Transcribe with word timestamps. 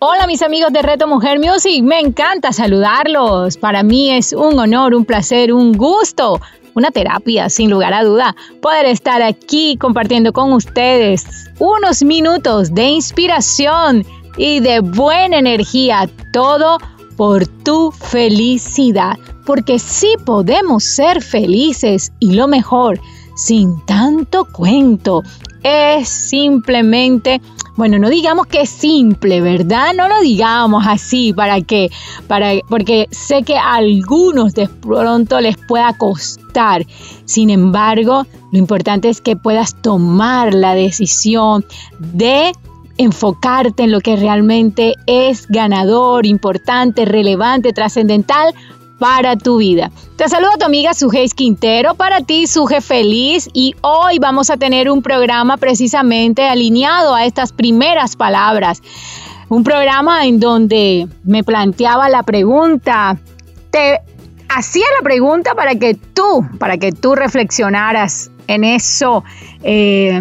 Hola 0.00 0.28
mis 0.28 0.42
amigos 0.42 0.72
de 0.72 0.80
Reto 0.80 1.08
Mujer 1.08 1.40
Music, 1.40 1.82
me 1.82 1.98
encanta 1.98 2.52
saludarlos. 2.52 3.56
Para 3.56 3.82
mí 3.82 4.12
es 4.12 4.32
un 4.32 4.56
honor, 4.56 4.94
un 4.94 5.04
placer, 5.04 5.52
un 5.52 5.72
gusto, 5.72 6.40
una 6.76 6.92
terapia 6.92 7.50
sin 7.50 7.68
lugar 7.68 7.92
a 7.92 8.04
duda, 8.04 8.36
poder 8.62 8.86
estar 8.86 9.22
aquí 9.22 9.76
compartiendo 9.76 10.32
con 10.32 10.52
ustedes 10.52 11.50
unos 11.58 12.04
minutos 12.04 12.72
de 12.72 12.84
inspiración 12.84 14.06
y 14.36 14.60
de 14.60 14.78
buena 14.78 15.38
energía, 15.38 16.08
todo 16.32 16.78
por 17.16 17.48
tu 17.48 17.90
felicidad, 17.90 19.18
porque 19.44 19.80
sí 19.80 20.14
podemos 20.24 20.84
ser 20.84 21.20
felices 21.20 22.12
y 22.20 22.34
lo 22.34 22.46
mejor, 22.46 23.00
sin 23.34 23.84
tanto 23.84 24.44
cuento, 24.44 25.24
es 25.68 26.08
simplemente 26.08 27.40
bueno, 27.78 27.96
no 28.00 28.10
digamos 28.10 28.48
que 28.48 28.62
es 28.62 28.70
simple, 28.70 29.40
¿verdad? 29.40 29.92
No 29.96 30.08
lo 30.08 30.18
digamos 30.18 30.84
así 30.84 31.32
para 31.32 31.60
que, 31.60 31.92
para, 32.26 32.54
porque 32.68 33.06
sé 33.12 33.44
que 33.44 33.56
a 33.56 33.74
algunos 33.74 34.54
de 34.54 34.68
pronto 34.68 35.40
les 35.40 35.56
pueda 35.56 35.92
costar. 35.92 36.84
Sin 37.24 37.50
embargo, 37.50 38.26
lo 38.50 38.58
importante 38.58 39.08
es 39.08 39.20
que 39.20 39.36
puedas 39.36 39.80
tomar 39.80 40.54
la 40.54 40.74
decisión 40.74 41.64
de 42.00 42.50
enfocarte 42.96 43.84
en 43.84 43.92
lo 43.92 44.00
que 44.00 44.16
realmente 44.16 44.96
es 45.06 45.46
ganador, 45.46 46.26
importante, 46.26 47.04
relevante, 47.04 47.72
trascendental 47.72 48.56
para 48.98 49.36
tu 49.36 49.58
vida. 49.58 49.90
Te 50.16 50.28
saludo 50.28 50.52
a 50.54 50.58
tu 50.58 50.64
amiga 50.64 50.94
Suje 50.94 51.24
Quintero, 51.34 51.94
para 51.94 52.20
ti 52.20 52.46
Suje 52.46 52.80
Feliz 52.80 53.48
y 53.52 53.74
hoy 53.80 54.18
vamos 54.18 54.50
a 54.50 54.56
tener 54.56 54.90
un 54.90 55.02
programa 55.02 55.56
precisamente 55.56 56.48
alineado 56.48 57.14
a 57.14 57.24
estas 57.24 57.52
primeras 57.52 58.16
palabras. 58.16 58.82
Un 59.48 59.64
programa 59.64 60.26
en 60.26 60.40
donde 60.40 61.08
me 61.24 61.44
planteaba 61.44 62.08
la 62.08 62.22
pregunta, 62.22 63.18
te 63.70 64.00
hacía 64.48 64.84
la 64.98 65.02
pregunta 65.02 65.54
para 65.54 65.76
que 65.76 65.94
tú, 65.94 66.46
para 66.58 66.76
que 66.76 66.92
tú 66.92 67.14
reflexionaras 67.14 68.30
en 68.46 68.64
eso. 68.64 69.24
Eh, 69.62 70.20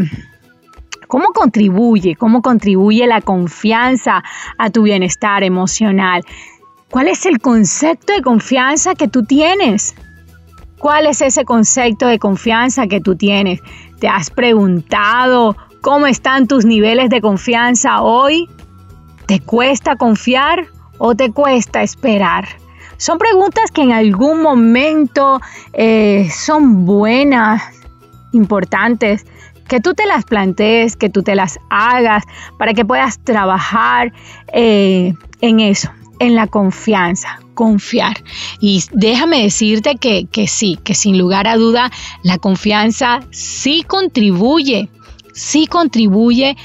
¿Cómo 1.07 1.27
contribuye? 1.29 2.15
¿Cómo 2.15 2.41
contribuye 2.41 3.07
la 3.07 3.21
confianza 3.21 4.23
a 4.57 4.69
tu 4.69 4.83
bienestar 4.83 5.43
emocional? 5.43 6.23
¿Cuál 6.89 7.09
es 7.09 7.25
el 7.25 7.39
concepto 7.41 8.13
de 8.13 8.21
confianza 8.21 8.95
que 8.95 9.09
tú 9.09 9.23
tienes? 9.23 9.93
¿Cuál 10.79 11.05
es 11.07 11.21
ese 11.21 11.43
concepto 11.43 12.07
de 12.07 12.17
confianza 12.17 12.87
que 12.87 13.01
tú 13.01 13.17
tienes? 13.17 13.59
¿Te 13.99 14.07
has 14.07 14.29
preguntado 14.29 15.57
cómo 15.81 16.07
están 16.07 16.47
tus 16.47 16.63
niveles 16.63 17.09
de 17.09 17.19
confianza 17.19 18.01
hoy? 18.01 18.49
¿Te 19.25 19.41
cuesta 19.41 19.97
confiar 19.97 20.67
o 20.97 21.13
te 21.13 21.29
cuesta 21.31 21.83
esperar? 21.83 22.47
Son 22.95 23.17
preguntas 23.17 23.69
que 23.71 23.81
en 23.81 23.91
algún 23.91 24.41
momento 24.41 25.41
eh, 25.73 26.29
son 26.31 26.85
buenas, 26.85 27.63
importantes, 28.31 29.25
que 29.67 29.81
tú 29.81 29.93
te 29.93 30.05
las 30.05 30.23
plantees, 30.23 30.95
que 30.95 31.09
tú 31.09 31.21
te 31.21 31.35
las 31.35 31.59
hagas 31.69 32.23
para 32.57 32.73
que 32.73 32.85
puedas 32.85 33.19
trabajar 33.19 34.13
eh, 34.53 35.13
en 35.41 35.59
eso 35.59 35.91
en 36.19 36.35
la 36.35 36.47
confianza, 36.47 37.39
confiar. 37.53 38.23
Y 38.59 38.83
déjame 38.91 39.43
decirte 39.43 39.95
que, 39.95 40.47
sí, 40.47 40.79
que 40.83 40.93
sin 40.93 41.17
lugar 41.17 41.47
a 41.47 41.57
duda 41.57 41.91
la 42.23 42.37
confianza 42.37 43.21
sí 43.31 43.83
contribuye, 43.87 44.89
sí 45.33 45.67
contribuye 45.67 46.57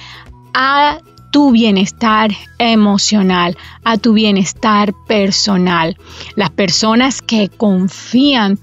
a 0.55 0.99
tu 1.31 1.51
bienestar 1.51 2.31
emocional, 2.59 3.57
a 3.85 3.97
tu 3.97 4.13
bienestar 4.13 4.93
personal. 5.09 5.97
Las 6.37 6.51
personas 6.51 7.23
que 7.23 7.49
confían 7.49 8.59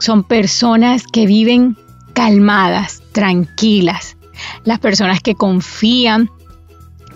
son 0.00 0.24
personas 0.24 1.04
que 1.12 1.26
viven 1.26 1.76
calmadas, 2.12 3.02
tranquilas. 3.12 4.16
Las 4.64 4.80
personas 4.80 5.20
que 5.20 5.34
confían 5.34 6.28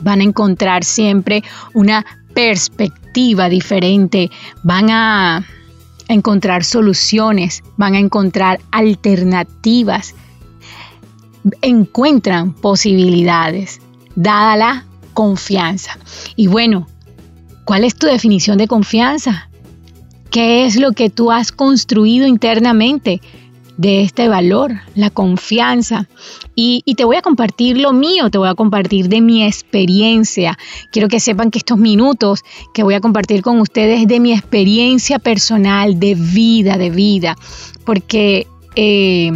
van 0.01 0.21
a 0.21 0.25
encontrar 0.25 0.85
siempre 0.85 1.43
una 1.75 2.05
perspectiva 2.35 3.02
diferente, 3.13 4.31
van 4.63 4.91
a 4.91 5.45
encontrar 6.09 6.65
soluciones, 6.65 7.63
van 7.77 7.95
a 7.95 7.99
encontrar 7.99 8.61
alternativas, 8.71 10.15
encuentran 11.61 12.53
posibilidades, 12.53 13.81
dada 14.15 14.57
la 14.57 14.85
confianza. 15.15 15.99
Y 16.37 16.47
bueno, 16.47 16.87
¿cuál 17.65 17.85
es 17.85 17.95
tu 17.95 18.07
definición 18.07 18.59
de 18.59 18.69
confianza? 18.69 19.49
¿Qué 20.31 20.65
es 20.65 20.77
lo 20.77 20.93
que 20.93 21.11
tú 21.11 21.31
has 21.31 21.53
construido 21.53 22.27
internamente? 22.27 23.21
De 23.83 24.03
este 24.03 24.29
valor, 24.29 24.73
la 24.95 25.11
confianza. 25.11 26.09
Y, 26.55 26.83
te 26.97 27.05
voy 27.05 27.17
a 27.17 27.23
compartir 27.23 27.79
lo 27.79 27.93
mío, 27.93 28.31
te 28.31 28.39
voy 28.39 28.49
a 28.49 28.55
compartir 28.55 29.09
de 29.09 29.21
mi 29.21 29.45
experiencia. 29.45 30.57
Quiero 30.93 31.09
que 31.09 31.19
sepan 31.19 31.51
que 31.51 31.59
estos 31.59 31.79
minutos 31.79 32.45
que 32.73 32.85
voy 32.85 32.95
a 32.95 33.01
compartir 33.01 33.43
con 33.43 33.61
ustedes 33.61 34.07
de 34.07 34.21
mi 34.21 34.33
experiencia 34.33 35.19
personal, 35.19 35.99
de 35.99 36.15
vida, 36.15 36.79
de 36.79 36.91
vida, 36.91 37.37
porque... 37.85 38.47
Eh, 38.75 39.31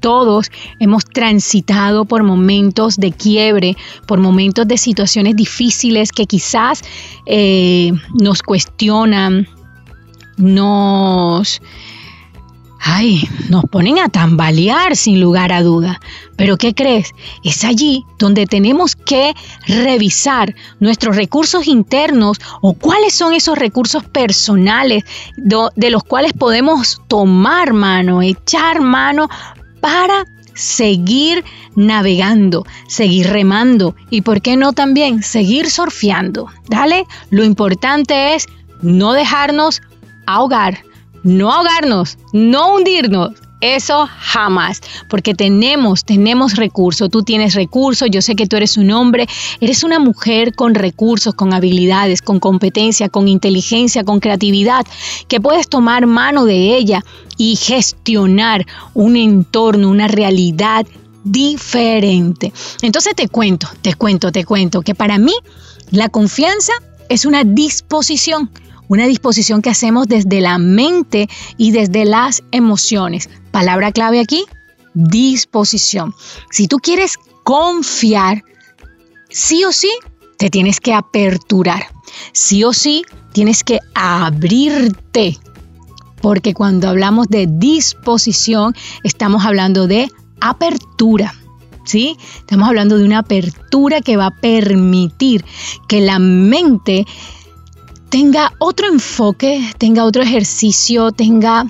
todos 0.00 0.50
hemos 0.78 1.04
transitado 1.04 2.06
por 2.06 2.22
momentos 2.22 2.96
de 2.96 3.12
quiebre, 3.12 3.76
por 4.06 4.18
momentos 4.18 4.66
de 4.66 4.78
situaciones 4.78 5.36
difíciles 5.36 6.10
que 6.10 6.24
quizás 6.24 6.80
eh, 7.26 7.92
nos 8.18 8.40
cuestionan, 8.40 9.46
nos 10.38 11.60
ay, 12.80 13.28
nos 13.48 13.64
ponen 13.64 13.98
a 13.98 14.08
tambalear 14.08 14.96
sin 14.96 15.20
lugar 15.20 15.52
a 15.52 15.62
duda. 15.62 16.00
Pero 16.36 16.56
¿qué 16.56 16.74
crees? 16.74 17.12
Es 17.44 17.64
allí 17.64 18.04
donde 18.18 18.46
tenemos 18.46 18.96
que 18.96 19.34
revisar 19.66 20.54
nuestros 20.80 21.16
recursos 21.16 21.66
internos 21.66 22.38
o 22.62 22.72
cuáles 22.72 23.14
son 23.14 23.34
esos 23.34 23.58
recursos 23.58 24.04
personales 24.04 25.04
de 25.36 25.90
los 25.90 26.02
cuales 26.04 26.32
podemos 26.32 27.00
tomar 27.08 27.72
mano, 27.72 28.22
echar 28.22 28.80
mano 28.80 29.28
para 29.80 30.24
seguir 30.54 31.44
navegando, 31.74 32.66
seguir 32.88 33.28
remando 33.28 33.94
y, 34.10 34.22
¿por 34.22 34.40
qué 34.40 34.56
no 34.56 34.72
también 34.72 35.22
seguir 35.22 35.70
surfeando? 35.70 36.46
Dale, 36.68 37.04
lo 37.30 37.44
importante 37.44 38.34
es 38.34 38.46
no 38.82 39.12
dejarnos 39.12 39.82
ahogar 40.26 40.82
no 41.22 41.52
ahogarnos, 41.52 42.18
no 42.32 42.74
hundirnos. 42.74 43.32
Eso 43.60 44.08
jamás, 44.18 44.80
porque 45.10 45.34
tenemos, 45.34 46.06
tenemos 46.06 46.56
recursos, 46.56 47.10
tú 47.10 47.22
tienes 47.22 47.54
recursos, 47.54 48.08
yo 48.10 48.22
sé 48.22 48.34
que 48.34 48.46
tú 48.46 48.56
eres 48.56 48.78
un 48.78 48.90
hombre, 48.90 49.28
eres 49.60 49.84
una 49.84 49.98
mujer 49.98 50.54
con 50.54 50.74
recursos, 50.74 51.34
con 51.34 51.52
habilidades, 51.52 52.22
con 52.22 52.40
competencia, 52.40 53.10
con 53.10 53.28
inteligencia, 53.28 54.02
con 54.02 54.18
creatividad, 54.18 54.86
que 55.28 55.42
puedes 55.42 55.68
tomar 55.68 56.06
mano 56.06 56.46
de 56.46 56.74
ella 56.74 57.04
y 57.36 57.56
gestionar 57.56 58.66
un 58.94 59.16
entorno, 59.16 59.90
una 59.90 60.08
realidad 60.08 60.86
diferente. 61.24 62.54
Entonces 62.80 63.14
te 63.14 63.28
cuento, 63.28 63.68
te 63.82 63.92
cuento, 63.92 64.32
te 64.32 64.46
cuento 64.46 64.80
que 64.80 64.94
para 64.94 65.18
mí 65.18 65.34
la 65.90 66.08
confianza 66.08 66.72
es 67.10 67.26
una 67.26 67.44
disposición 67.44 68.50
una 68.90 69.06
disposición 69.06 69.62
que 69.62 69.70
hacemos 69.70 70.08
desde 70.08 70.40
la 70.40 70.58
mente 70.58 71.28
y 71.56 71.70
desde 71.70 72.04
las 72.04 72.42
emociones. 72.50 73.30
Palabra 73.52 73.92
clave 73.92 74.18
aquí, 74.18 74.46
disposición. 74.94 76.12
Si 76.50 76.66
tú 76.66 76.78
quieres 76.78 77.16
confiar, 77.44 78.42
sí 79.28 79.62
o 79.62 79.70
sí, 79.70 79.92
te 80.38 80.50
tienes 80.50 80.80
que 80.80 80.92
aperturar. 80.92 81.86
Sí 82.32 82.64
o 82.64 82.72
sí, 82.72 83.04
tienes 83.32 83.62
que 83.62 83.78
abrirte. 83.94 85.38
Porque 86.20 86.52
cuando 86.52 86.88
hablamos 86.88 87.28
de 87.28 87.46
disposición, 87.48 88.74
estamos 89.04 89.46
hablando 89.46 89.86
de 89.86 90.10
apertura. 90.40 91.32
¿Sí? 91.84 92.16
Estamos 92.38 92.68
hablando 92.68 92.98
de 92.98 93.04
una 93.04 93.20
apertura 93.20 94.00
que 94.00 94.16
va 94.16 94.26
a 94.26 94.36
permitir 94.40 95.44
que 95.88 96.00
la 96.00 96.18
mente 96.18 97.06
tenga 98.10 98.52
otro 98.58 98.88
enfoque, 98.88 99.72
tenga 99.78 100.04
otro 100.04 100.22
ejercicio, 100.22 101.12
tenga 101.12 101.66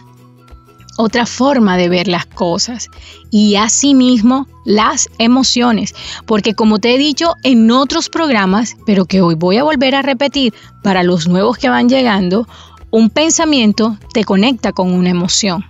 otra 0.97 1.27
forma 1.27 1.77
de 1.77 1.89
ver 1.89 2.09
las 2.09 2.27
cosas 2.27 2.89
y 3.31 3.57
asimismo 3.57 4.47
las 4.65 5.09
emociones, 5.19 5.95
porque 6.27 6.55
como 6.55 6.79
te 6.79 6.95
he 6.95 6.99
dicho 6.99 7.37
en 7.43 7.71
otros 7.71 8.09
programas, 8.09 8.77
pero 8.87 9.05
que 9.05 9.21
hoy 9.21 9.35
voy 9.35 9.59
a 9.59 9.65
volver 9.65 9.95
a 9.95 10.03
repetir 10.03 10.55
para 10.83 11.03
los 11.03 11.29
nuevos 11.29 11.59
que 11.59 11.69
van 11.69 11.89
llegando, 11.89 12.49
un 12.91 13.11
pensamiento 13.11 13.99
te 14.13 14.25
conecta 14.25 14.73
con 14.73 14.93
una 14.93 15.11
emoción. 15.11 15.65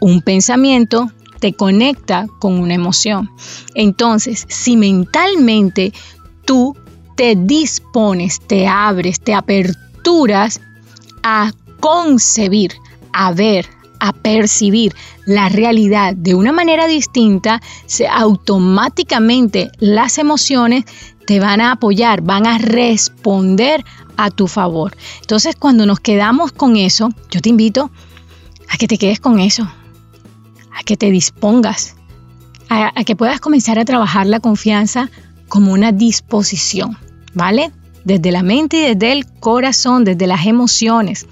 Un 0.00 0.20
pensamiento 0.20 1.10
te 1.38 1.54
conecta 1.54 2.26
con 2.40 2.58
una 2.58 2.74
emoción. 2.74 3.30
Entonces, 3.74 4.46
si 4.48 4.76
mentalmente 4.76 5.92
tú 6.44 6.76
te 7.16 7.36
dispones, 7.36 8.40
te 8.40 8.66
abres, 8.66 9.20
te 9.20 9.34
aperturas 9.34 9.81
a 11.22 11.52
concebir, 11.80 12.72
a 13.12 13.32
ver, 13.32 13.66
a 14.00 14.12
percibir 14.12 14.94
la 15.26 15.48
realidad 15.48 16.14
de 16.16 16.34
una 16.34 16.52
manera 16.52 16.86
distinta, 16.86 17.60
se, 17.86 18.08
automáticamente 18.08 19.70
las 19.78 20.18
emociones 20.18 20.84
te 21.26 21.38
van 21.38 21.60
a 21.60 21.72
apoyar, 21.72 22.22
van 22.22 22.46
a 22.46 22.58
responder 22.58 23.84
a 24.16 24.30
tu 24.30 24.48
favor. 24.48 24.96
Entonces, 25.20 25.54
cuando 25.56 25.86
nos 25.86 26.00
quedamos 26.00 26.52
con 26.52 26.76
eso, 26.76 27.10
yo 27.30 27.40
te 27.40 27.48
invito 27.48 27.90
a 28.68 28.76
que 28.76 28.88
te 28.88 28.98
quedes 28.98 29.20
con 29.20 29.38
eso, 29.38 29.62
a 29.62 30.82
que 30.84 30.96
te 30.96 31.10
dispongas, 31.10 31.94
a, 32.68 32.92
a 32.98 33.04
que 33.04 33.14
puedas 33.14 33.40
comenzar 33.40 33.78
a 33.78 33.84
trabajar 33.84 34.26
la 34.26 34.40
confianza 34.40 35.10
como 35.48 35.72
una 35.72 35.92
disposición, 35.92 36.96
¿vale? 37.34 37.70
Desde 38.04 38.32
la 38.32 38.42
mente 38.42 38.76
y 38.78 38.94
desde 38.94 39.12
el 39.12 39.26
corazón, 39.26 40.04
desde 40.04 40.26
las 40.26 40.46
emociones. 40.46 41.26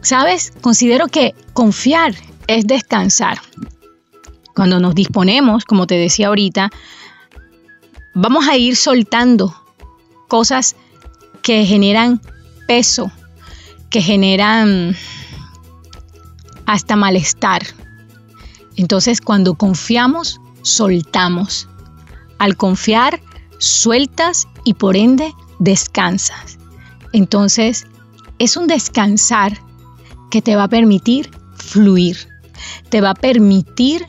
¿Sabes? 0.00 0.52
Considero 0.60 1.06
que 1.08 1.34
confiar 1.52 2.14
es 2.46 2.66
descansar. 2.66 3.38
Cuando 4.54 4.80
nos 4.80 4.94
disponemos, 4.94 5.64
como 5.64 5.86
te 5.86 5.94
decía 5.94 6.28
ahorita, 6.28 6.70
vamos 8.14 8.48
a 8.48 8.56
ir 8.56 8.76
soltando 8.76 9.54
cosas 10.28 10.76
que 11.42 11.64
generan 11.64 12.20
peso, 12.66 13.10
que 13.90 14.02
generan 14.02 14.96
hasta 16.66 16.96
malestar. 16.96 17.62
Entonces, 18.76 19.20
cuando 19.20 19.54
confiamos, 19.54 20.40
soltamos. 20.62 21.68
Al 22.38 22.56
confiar, 22.56 23.20
sueltas 23.58 24.48
y 24.64 24.74
por 24.74 24.96
ende 24.96 25.34
descansas. 25.62 26.58
Entonces, 27.12 27.86
es 28.38 28.56
un 28.56 28.66
descansar 28.66 29.58
que 30.30 30.42
te 30.42 30.56
va 30.56 30.64
a 30.64 30.68
permitir 30.68 31.30
fluir, 31.54 32.16
te 32.88 33.00
va 33.00 33.10
a 33.10 33.14
permitir 33.14 34.06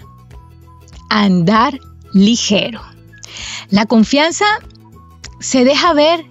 andar 1.09 1.79
ligero. 2.13 2.81
La 3.69 3.85
confianza 3.85 4.45
se 5.39 5.63
deja 5.63 5.93
ver 5.93 6.25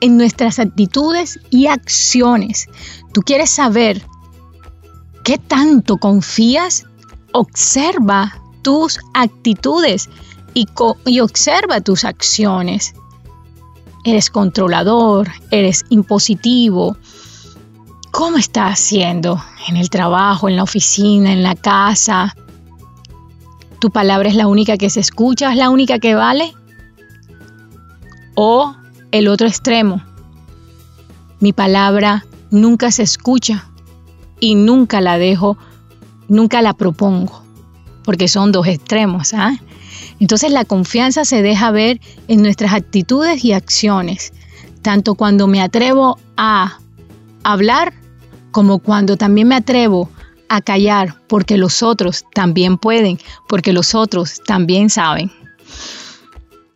en 0.00 0.16
nuestras 0.16 0.58
actitudes 0.58 1.40
y 1.50 1.66
acciones. 1.66 2.68
Tú 3.12 3.22
quieres 3.22 3.50
saber 3.50 4.04
qué 5.24 5.38
tanto 5.38 5.96
confías, 5.96 6.84
observa 7.32 8.40
tus 8.62 9.00
actitudes 9.14 10.08
y, 10.54 10.68
y, 11.04 11.20
observa 11.20 11.80
tus 11.80 12.04
acciones. 12.04 12.94
Eres 14.08 14.30
controlador, 14.30 15.28
eres 15.50 15.84
impositivo. 15.90 16.96
¿Cómo 18.10 18.38
estás 18.38 18.72
haciendo 18.72 19.38
en 19.68 19.76
el 19.76 19.90
trabajo, 19.90 20.48
en 20.48 20.56
la 20.56 20.62
oficina, 20.62 21.30
en 21.30 21.42
la 21.42 21.54
casa? 21.54 22.34
¿Tu 23.80 23.90
palabra 23.90 24.30
es 24.30 24.34
la 24.34 24.46
única 24.46 24.78
que 24.78 24.88
se 24.88 25.00
escucha, 25.00 25.50
es 25.50 25.58
la 25.58 25.68
única 25.68 25.98
que 25.98 26.14
vale? 26.14 26.54
¿O 28.34 28.74
el 29.12 29.28
otro 29.28 29.46
extremo. 29.46 30.00
Mi 31.38 31.52
palabra 31.52 32.24
nunca 32.50 32.90
se 32.90 33.02
escucha 33.02 33.68
y 34.40 34.54
nunca 34.54 35.02
la 35.02 35.18
dejo, 35.18 35.58
nunca 36.28 36.62
la 36.62 36.72
propongo, 36.72 37.42
porque 38.04 38.26
son 38.26 38.52
dos 38.52 38.68
extremos. 38.68 39.34
¿ah? 39.34 39.52
Entonces 40.20 40.50
la 40.52 40.64
confianza 40.64 41.24
se 41.24 41.42
deja 41.42 41.70
ver 41.70 42.00
en 42.28 42.42
nuestras 42.42 42.72
actitudes 42.72 43.44
y 43.44 43.52
acciones, 43.52 44.32
tanto 44.82 45.14
cuando 45.14 45.46
me 45.46 45.60
atrevo 45.60 46.18
a 46.36 46.78
hablar 47.42 47.92
como 48.50 48.78
cuando 48.78 49.16
también 49.16 49.48
me 49.48 49.56
atrevo 49.56 50.10
a 50.48 50.60
callar, 50.60 51.20
porque 51.28 51.58
los 51.58 51.82
otros 51.82 52.24
también 52.34 52.78
pueden, 52.78 53.18
porque 53.48 53.72
los 53.72 53.94
otros 53.94 54.40
también 54.46 54.90
saben. 54.90 55.30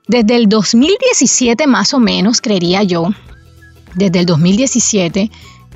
Desde 0.06 0.36
el 0.36 0.48
2017 0.48 1.66
más 1.66 1.94
o 1.94 1.98
menos, 1.98 2.40
creería 2.40 2.82
yo, 2.82 3.08
desde 3.94 4.20
el 4.20 4.26
2017, 4.26 5.30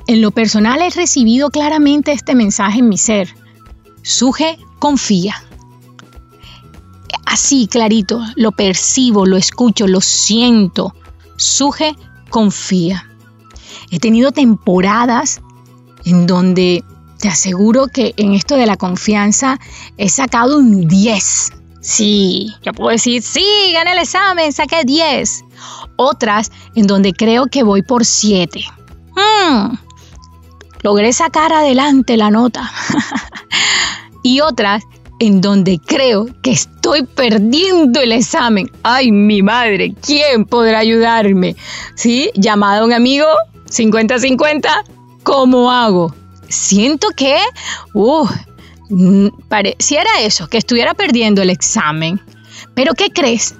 en 0.07 0.21
lo 0.21 0.31
personal 0.31 0.81
he 0.81 0.89
recibido 0.89 1.49
claramente 1.49 2.11
este 2.11 2.35
mensaje 2.35 2.79
en 2.79 2.89
mi 2.89 2.97
ser. 2.97 3.29
Suje, 4.03 4.57
confía. 4.79 5.35
Así, 7.25 7.67
clarito, 7.67 8.21
lo 8.35 8.51
percibo, 8.51 9.25
lo 9.25 9.37
escucho, 9.37 9.87
lo 9.87 10.01
siento. 10.01 10.93
Suje, 11.37 11.95
confía. 12.29 13.09
He 13.91 13.99
tenido 13.99 14.31
temporadas 14.31 15.41
en 16.05 16.27
donde 16.27 16.83
te 17.19 17.27
aseguro 17.27 17.87
que 17.87 18.13
en 18.17 18.33
esto 18.33 18.55
de 18.55 18.65
la 18.65 18.77
confianza 18.77 19.59
he 19.97 20.09
sacado 20.09 20.57
un 20.57 20.87
10 20.87 21.51
Sí, 21.87 22.53
yo 22.63 22.73
puedo 22.73 22.89
decir, 22.89 23.21
sí, 23.21 23.45
gané 23.71 23.93
el 23.93 23.99
examen, 23.99 24.51
saqué 24.51 24.83
10. 24.83 25.45
Otras 25.95 26.51
en 26.75 26.85
donde 26.85 27.13
creo 27.13 27.45
que 27.47 27.63
voy 27.63 27.81
por 27.81 28.03
7. 28.03 28.61
Hmm, 29.15 29.77
logré 30.81 31.13
sacar 31.13 31.53
adelante 31.53 32.17
la 32.17 32.29
nota. 32.29 32.69
y 34.21 34.41
otras 34.41 34.83
en 35.19 35.41
donde 35.41 35.79
creo 35.83 36.27
que 36.41 36.51
estoy 36.51 37.03
perdiendo 37.03 37.99
el 37.99 38.11
examen. 38.11 38.71
Ay, 38.83 39.11
mi 39.11 39.41
madre, 39.41 39.93
¿quién 40.01 40.45
podrá 40.45 40.79
ayudarme? 40.79 41.55
¿Sí? 41.95 42.29
Llamado 42.35 42.83
a 42.83 42.85
un 42.85 42.93
amigo, 42.93 43.25
50-50, 43.69 44.69
¿cómo 45.23 45.71
hago? 45.71 46.13
Siento 46.49 47.09
que, 47.15 47.37
uh, 47.93 48.27
pareciera 49.49 50.09
eso, 50.21 50.47
que 50.47 50.57
estuviera 50.57 50.93
perdiendo 50.93 51.41
el 51.41 51.49
examen. 51.49 52.21
Pero 52.73 52.93
¿qué 52.93 53.09
crees? 53.09 53.55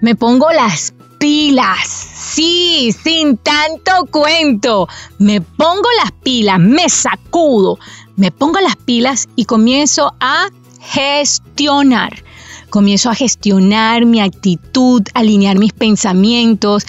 Me 0.00 0.14
pongo 0.14 0.50
las 0.50 0.94
pilas. 1.18 1.88
Sí, 1.88 2.94
sin 3.02 3.36
tanto 3.38 4.06
cuento. 4.10 4.88
Me 5.18 5.40
pongo 5.40 5.88
las 6.02 6.12
pilas, 6.12 6.58
me 6.58 6.88
sacudo, 6.88 7.78
me 8.16 8.30
pongo 8.30 8.60
las 8.60 8.76
pilas 8.76 9.28
y 9.36 9.44
comienzo 9.44 10.14
a 10.20 10.48
gestionar. 10.82 12.22
Comienzo 12.70 13.10
a 13.10 13.14
gestionar 13.14 14.06
mi 14.06 14.20
actitud, 14.20 15.02
alinear 15.14 15.58
mis 15.58 15.72
pensamientos 15.72 16.84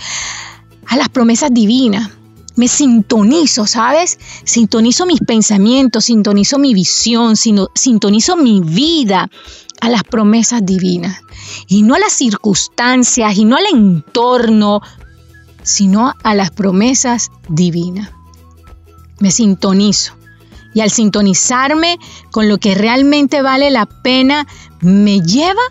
a 0.87 0.97
las 0.97 1.09
promesas 1.09 1.53
divinas 1.53 2.09
me 2.55 2.67
sintonizo, 2.67 3.65
¿sabes? 3.65 4.19
Sintonizo 4.43 5.05
mis 5.05 5.19
pensamientos, 5.21 6.05
sintonizo 6.05 6.59
mi 6.59 6.73
visión, 6.73 7.35
sintonizo 7.35 8.37
mi 8.37 8.61
vida 8.61 9.29
a 9.81 9.89
las 9.89 10.03
promesas 10.03 10.65
divinas. 10.65 11.21
Y 11.67 11.81
no 11.81 11.95
a 11.95 11.99
las 11.99 12.13
circunstancias 12.13 13.37
y 13.37 13.45
no 13.45 13.57
al 13.57 13.65
entorno, 13.71 14.81
sino 15.63 16.13
a 16.23 16.35
las 16.35 16.51
promesas 16.51 17.31
divinas. 17.49 18.11
Me 19.19 19.31
sintonizo. 19.31 20.13
Y 20.73 20.81
al 20.81 20.89
sintonizarme 20.89 21.99
con 22.31 22.47
lo 22.49 22.57
que 22.57 22.75
realmente 22.75 23.41
vale 23.41 23.69
la 23.69 23.85
pena, 23.85 24.47
me 24.81 25.19
lleva 25.21 25.61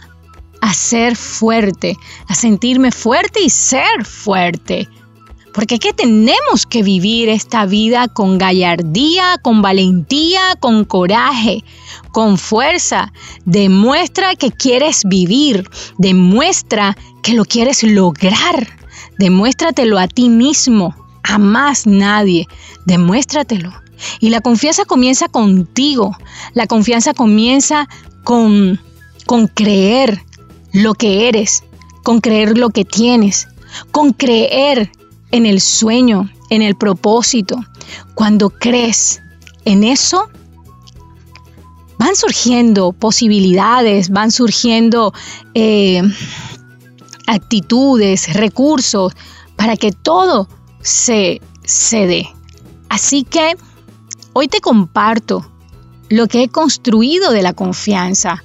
a 0.60 0.74
ser 0.74 1.16
fuerte, 1.16 1.96
a 2.28 2.34
sentirme 2.34 2.92
fuerte 2.92 3.42
y 3.42 3.50
ser 3.50 4.04
fuerte. 4.04 4.88
Porque 5.52 5.78
que 5.78 5.92
tenemos 5.92 6.64
que 6.64 6.82
vivir 6.82 7.28
esta 7.28 7.66
vida 7.66 8.08
con 8.08 8.38
gallardía, 8.38 9.38
con 9.42 9.60
valentía, 9.60 10.56
con 10.60 10.84
coraje, 10.84 11.62
con 12.12 12.38
fuerza. 12.38 13.12
Demuestra 13.44 14.34
que 14.34 14.50
quieres 14.50 15.02
vivir, 15.04 15.68
demuestra 15.98 16.96
que 17.22 17.34
lo 17.34 17.44
quieres 17.44 17.82
lograr. 17.82 18.66
Demuéstratelo 19.18 19.98
a 19.98 20.08
ti 20.08 20.30
mismo, 20.30 20.94
a 21.22 21.36
más 21.38 21.86
nadie. 21.86 22.46
Demuéstratelo. 22.86 23.81
Y 24.20 24.30
la 24.30 24.40
confianza 24.40 24.84
comienza 24.84 25.28
contigo. 25.28 26.16
La 26.54 26.66
confianza 26.66 27.14
comienza 27.14 27.88
con, 28.24 28.80
con 29.26 29.48
creer 29.48 30.22
lo 30.72 30.94
que 30.94 31.28
eres, 31.28 31.64
con 32.02 32.20
creer 32.20 32.56
lo 32.56 32.70
que 32.70 32.84
tienes, 32.84 33.48
con 33.90 34.12
creer 34.12 34.90
en 35.30 35.46
el 35.46 35.60
sueño, 35.60 36.30
en 36.50 36.62
el 36.62 36.76
propósito, 36.76 37.56
cuando 38.14 38.50
crees 38.50 39.20
en 39.64 39.84
eso, 39.84 40.28
van 41.98 42.16
surgiendo 42.16 42.92
posibilidades, 42.92 44.10
van 44.10 44.30
surgiendo 44.30 45.14
eh, 45.54 46.02
actitudes, 47.26 48.32
recursos 48.34 49.14
para 49.56 49.76
que 49.76 49.92
todo 49.92 50.48
se, 50.82 51.40
se 51.64 52.06
dé. 52.06 52.28
Así 52.88 53.24
que 53.24 53.56
hoy 54.32 54.48
te 54.48 54.60
comparto 54.60 55.46
lo 56.08 56.26
que 56.26 56.42
he 56.42 56.48
construido 56.48 57.32
de 57.32 57.42
la 57.42 57.52
confianza 57.52 58.42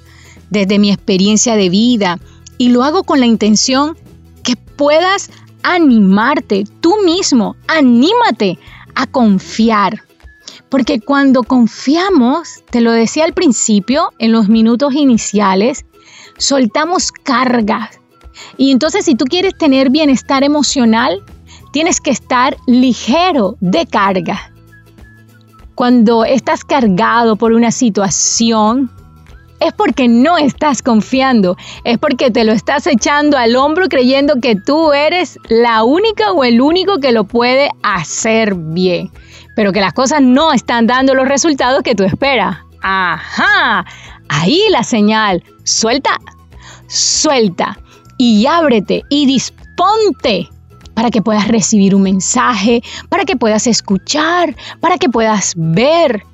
desde 0.50 0.78
mi 0.78 0.90
experiencia 0.90 1.56
de 1.56 1.68
vida 1.68 2.18
y 2.56 2.70
lo 2.70 2.82
hago 2.82 3.04
con 3.04 3.20
la 3.20 3.26
intención 3.26 3.96
que 4.42 4.56
puedas 4.56 5.30
animarte 5.62 6.64
tú 6.80 6.96
mismo, 7.04 7.56
anímate 7.66 8.58
a 8.94 9.06
confiar. 9.06 10.02
Porque 10.68 11.00
cuando 11.00 11.42
confiamos, 11.42 12.62
te 12.70 12.80
lo 12.80 12.92
decía 12.92 13.24
al 13.24 13.32
principio, 13.32 14.10
en 14.18 14.32
los 14.32 14.48
minutos 14.48 14.94
iniciales, 14.94 15.84
soltamos 16.36 17.12
cargas. 17.12 18.00
Y 18.56 18.70
entonces 18.70 19.04
si 19.04 19.14
tú 19.14 19.24
quieres 19.24 19.56
tener 19.56 19.90
bienestar 19.90 20.42
emocional, 20.44 21.22
tienes 21.72 22.00
que 22.00 22.10
estar 22.10 22.56
ligero 22.66 23.56
de 23.60 23.86
carga. 23.86 24.52
Cuando 25.78 26.24
estás 26.24 26.64
cargado 26.64 27.36
por 27.36 27.52
una 27.52 27.70
situación, 27.70 28.90
es 29.60 29.72
porque 29.72 30.08
no 30.08 30.36
estás 30.36 30.82
confiando, 30.82 31.56
es 31.84 31.98
porque 31.98 32.32
te 32.32 32.42
lo 32.42 32.50
estás 32.50 32.88
echando 32.88 33.38
al 33.38 33.54
hombro 33.54 33.88
creyendo 33.88 34.40
que 34.42 34.56
tú 34.56 34.92
eres 34.92 35.38
la 35.48 35.84
única 35.84 36.32
o 36.32 36.42
el 36.42 36.60
único 36.60 36.98
que 36.98 37.12
lo 37.12 37.28
puede 37.28 37.70
hacer 37.84 38.56
bien, 38.56 39.12
pero 39.54 39.70
que 39.70 39.80
las 39.80 39.92
cosas 39.92 40.20
no 40.20 40.52
están 40.52 40.88
dando 40.88 41.14
los 41.14 41.28
resultados 41.28 41.84
que 41.84 41.94
tú 41.94 42.02
esperas. 42.02 42.58
Ajá, 42.82 43.86
ahí 44.28 44.60
la 44.70 44.82
señal, 44.82 45.44
suelta, 45.62 46.18
suelta 46.88 47.78
y 48.18 48.46
ábrete 48.46 49.04
y 49.10 49.26
disponte 49.26 50.48
para 50.98 51.12
que 51.12 51.22
puedas 51.22 51.46
recibir 51.46 51.94
un 51.94 52.02
mensaje, 52.02 52.82
para 53.08 53.24
que 53.24 53.36
puedas 53.36 53.68
escuchar, 53.68 54.56
para 54.80 54.98
que 54.98 55.08
puedas 55.08 55.54
ver 55.56 56.24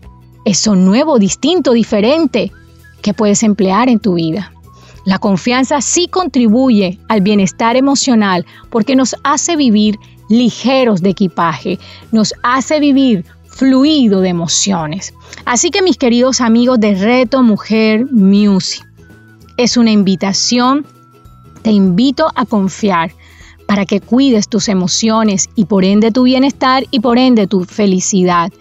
eso 0.47 0.75
nuevo, 0.75 1.19
distinto, 1.19 1.73
diferente 1.73 2.51
que 3.03 3.13
puedes 3.13 3.43
emplear 3.43 3.91
en 3.91 4.01
tu 4.01 4.15
vida. 4.15 4.55
La 5.05 5.19
confianza 5.19 5.83
sí 5.83 6.09
contribuye 6.09 6.99
al 7.11 7.21
bienestar 7.21 7.77
emocional 7.77 8.47
porque 8.71 8.97
nos 8.97 9.15
hace 9.23 9.55
vivir 9.55 9.99
ligeros 10.31 11.03
de 11.03 11.11
equipaje, 11.11 11.79
nos 12.11 12.33
hace 12.43 12.81
vivir 12.81 13.27
fluido 13.45 14.23
de 14.23 14.31
emociones. 14.31 15.13
Así 15.45 15.71
que 15.71 15.83
mis 15.83 15.99
queridos 15.99 16.41
amigos 16.41 16.81
de 16.81 16.95
Reto 16.95 17.43
Mujer 17.43 18.07
Music, 18.11 18.83
es 19.59 19.77
una 19.77 19.91
invitación, 19.91 20.87
te 21.61 21.71
invito 21.71 22.31
a 22.35 22.47
confiar 22.47 23.13
para 23.67 23.87
que 23.87 24.01
cuides 24.01 24.49
tus 24.49 24.69
emociones 24.69 25.49
y 25.55 25.65
por 25.67 25.85
ende 25.85 26.11
tu 26.11 26.25
bienestar 26.25 26.85
y 26.91 27.01
por 27.01 27.19
ende 27.19 27.47
tu 27.47 27.65
felicidad. 27.65 28.53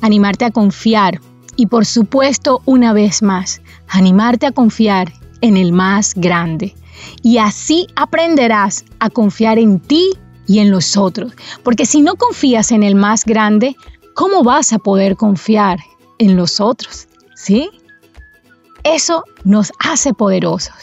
Animarte 0.00 0.44
a 0.44 0.50
confiar 0.50 1.20
y 1.56 1.66
por 1.66 1.86
supuesto 1.86 2.62
una 2.64 2.92
vez 2.92 3.22
más, 3.22 3.60
animarte 3.88 4.46
a 4.46 4.52
confiar 4.52 5.12
en 5.40 5.56
el 5.56 5.72
más 5.72 6.14
grande. 6.14 6.74
Y 7.22 7.38
así 7.38 7.86
aprenderás 7.96 8.84
a 9.00 9.10
confiar 9.10 9.58
en 9.58 9.80
ti 9.80 10.10
y 10.46 10.60
en 10.60 10.70
los 10.70 10.96
otros. 10.96 11.32
Porque 11.62 11.86
si 11.86 12.00
no 12.00 12.16
confías 12.16 12.72
en 12.72 12.82
el 12.82 12.94
más 12.94 13.24
grande, 13.24 13.76
¿cómo 14.14 14.42
vas 14.42 14.72
a 14.72 14.78
poder 14.78 15.16
confiar 15.16 15.78
en 16.18 16.36
los 16.36 16.60
otros? 16.60 17.08
¿Sí? 17.34 17.70
Eso 18.84 19.24
nos 19.44 19.72
hace 19.78 20.14
poderosos. 20.14 20.74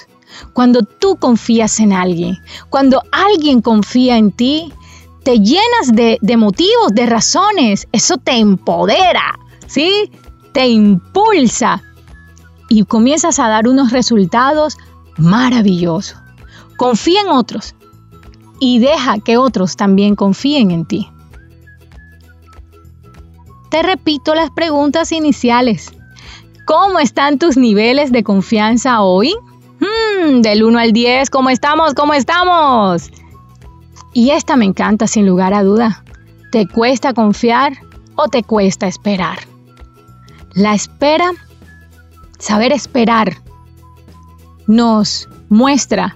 Cuando 0.54 0.84
tú 0.84 1.18
confías 1.18 1.80
en 1.80 1.94
alguien, 1.94 2.40
cuando 2.70 3.02
alguien 3.12 3.62
confía 3.62 4.18
en 4.18 4.32
ti, 4.32 4.72
te 5.26 5.40
llenas 5.40 5.92
de, 5.92 6.38
motivos, 6.38 6.94
de 6.94 7.08
razones. 7.08 7.88
Eso 7.92 8.18
te 8.18 8.38
empodera, 8.38 9.40
¿sí? 9.66 10.12
Te 10.54 10.68
impulsa 10.68 11.82
y 12.70 12.84
comienzas 12.86 13.40
a 13.40 13.50
dar 13.50 13.68
unos 13.68 13.92
resultados 13.92 14.78
maravillosos. 15.18 16.20
Confía 16.78 17.22
en 17.22 17.30
otros 17.30 17.74
y 18.60 18.78
deja 18.78 19.18
que 19.18 19.38
otros 19.38 19.76
también 19.76 20.16
confíen 20.16 20.70
en 20.70 20.86
ti. 20.86 21.10
Te 23.72 23.82
repito 23.82 24.36
las 24.36 24.52
preguntas 24.52 25.12
iniciales. 25.12 25.92
¿Cómo 26.68 27.00
están 27.00 27.40
tus 27.40 27.58
niveles 27.58 28.12
de 28.12 28.24
confianza 28.24 29.02
hoy? 29.02 29.34
Hmm, 30.16 30.42
del 30.42 30.64
1 30.64 30.80
al 30.80 30.94
10, 30.94 31.30
¿cómo 31.30 31.50
estamos? 31.50 31.94
¿Cómo 31.94 32.14
estamos? 32.14 33.10
Y 34.14 34.32
esta 34.32 34.56
me 34.56 34.66
encanta 34.66 35.08
sin 35.08 35.26
lugar 35.26 35.54
a 35.54 35.64
duda. 35.64 36.04
¿Te 36.52 36.68
cuesta 36.68 37.14
confiar 37.14 37.74
o 38.16 38.28
te 38.28 38.44
cuesta 38.44 38.88
esperar? 38.88 39.40
La 40.54 40.74
espera 40.74 41.32
saber 42.40 42.72
esperar 42.72 43.38
nos 44.68 45.28
muestra 45.50 46.16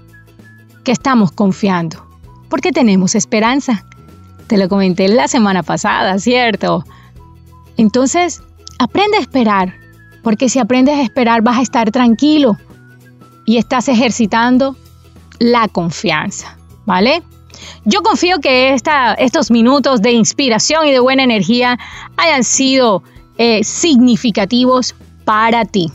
que 0.84 0.92
estamos 0.92 1.32
confiando, 1.32 2.06
porque 2.48 2.72
tenemos 2.72 3.14
esperanza. 3.14 3.84
Te 4.46 4.56
lo 4.56 4.68
comenté 4.68 5.08
la 5.08 5.28
semana 5.28 5.62
pasada, 5.62 6.18
¿cierto? 6.18 6.84
Entonces, 7.76 8.42
aprende 8.78 9.18
a 9.18 9.20
esperar, 9.20 9.74
porque 10.22 10.48
si 10.48 10.58
aprendes 10.58 10.96
a 10.96 11.02
esperar 11.02 11.42
vas 11.42 11.58
a 11.58 11.62
estar 11.62 11.90
tranquilo 11.90 12.56
y 13.44 13.56
estás 13.56 13.88
ejercitando 13.88 14.76
la 15.38 15.68
confianza, 15.68 16.56
¿vale? 16.86 17.22
Yo 17.84 18.02
confío 18.02 18.38
que 18.38 18.74
estos 18.74 19.50
minutos 19.50 20.02
de 20.02 20.12
inspiración 20.12 20.86
y 20.86 20.92
de 20.92 21.00
buena 21.00 21.22
energía 21.22 21.78
hayan 22.16 22.44
sido 22.44 23.02
eh, 23.38 23.64
significativos 23.64 24.94
para 25.24 25.64
ti. 25.64 25.90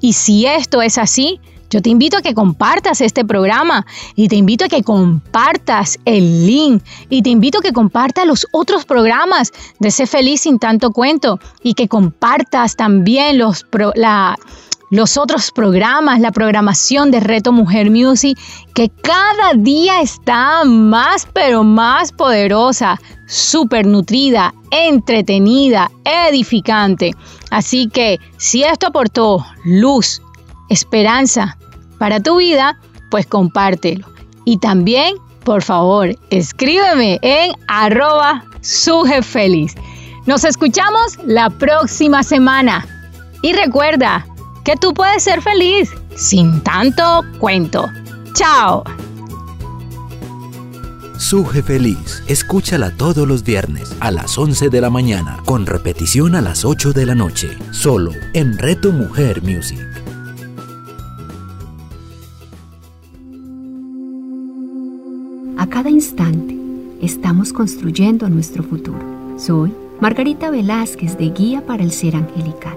Y 0.00 0.12
si 0.12 0.46
esto 0.46 0.80
es 0.82 0.98
así, 0.98 1.40
yo 1.70 1.82
te 1.82 1.90
invito 1.90 2.16
a 2.16 2.22
que 2.22 2.32
compartas 2.32 3.02
este 3.02 3.24
programa 3.24 3.84
y 4.14 4.28
te 4.28 4.36
invito 4.36 4.64
a 4.64 4.68
que 4.68 4.82
compartas 4.82 5.98
el 6.06 6.46
link 6.46 6.82
y 7.10 7.22
te 7.22 7.30
invito 7.30 7.58
a 7.58 7.62
que 7.62 7.72
compartas 7.72 8.26
los 8.26 8.46
otros 8.52 8.86
programas 8.86 9.52
de 9.78 9.90
Sé 9.90 10.06
Feliz 10.06 10.42
sin 10.42 10.58
tanto 10.58 10.92
cuento 10.92 11.38
y 11.62 11.74
que 11.74 11.88
compartas 11.88 12.74
también 12.76 13.36
los, 13.36 13.66
los 14.90 15.16
otros 15.16 15.50
programas, 15.50 16.20
la 16.20 16.32
programación 16.32 17.10
de 17.10 17.20
Reto 17.20 17.52
Mujer 17.52 17.90
Music, 17.90 18.38
que 18.74 18.88
cada 18.88 19.54
día 19.54 20.00
está 20.00 20.64
más 20.64 21.26
pero 21.32 21.64
más 21.64 22.12
poderosa, 22.12 22.98
súper 23.26 23.86
nutrida, 23.86 24.54
entretenida, 24.70 25.90
edificante. 26.04 27.12
Así 27.50 27.88
que 27.88 28.18
si 28.36 28.64
esto 28.64 28.88
aportó 28.88 29.44
luz, 29.64 30.22
esperanza 30.68 31.56
para 31.98 32.20
tu 32.20 32.36
vida, 32.36 32.78
pues 33.10 33.26
compártelo. 33.26 34.06
Y 34.44 34.58
también, 34.58 35.16
por 35.44 35.62
favor, 35.62 36.14
escríbeme 36.30 37.18
en 37.22 37.52
arroba 37.66 38.44
sujefeliz. 38.60 39.74
Nos 40.26 40.44
escuchamos 40.44 41.18
la 41.24 41.50
próxima 41.50 42.22
semana. 42.22 42.86
Y 43.40 43.52
recuerda 43.52 44.26
que 44.68 44.76
tú 44.76 44.92
puedes 44.92 45.22
ser 45.22 45.40
feliz 45.40 45.88
sin 46.14 46.60
tanto 46.60 47.24
cuento. 47.38 47.88
¡Chao! 48.34 48.84
Suje 51.18 51.62
Feliz. 51.62 52.22
Escúchala 52.26 52.94
todos 52.94 53.26
los 53.26 53.42
viernes 53.44 53.96
a 54.00 54.10
las 54.10 54.36
11 54.36 54.68
de 54.68 54.80
la 54.82 54.90
mañana, 54.90 55.38
con 55.46 55.64
repetición 55.64 56.34
a 56.34 56.42
las 56.42 56.66
8 56.66 56.92
de 56.92 57.06
la 57.06 57.14
noche, 57.14 57.56
solo 57.70 58.10
en 58.34 58.58
Reto 58.58 58.92
Mujer 58.92 59.40
Music. 59.42 59.80
A 65.56 65.66
cada 65.66 65.88
instante 65.88 66.54
estamos 67.00 67.54
construyendo 67.54 68.28
nuestro 68.28 68.62
futuro. 68.62 69.00
Soy 69.38 69.72
Margarita 70.02 70.50
Velázquez 70.50 71.16
de 71.16 71.30
Guía 71.30 71.64
para 71.64 71.82
el 71.82 71.90
Ser 71.90 72.16
Angelical. 72.16 72.76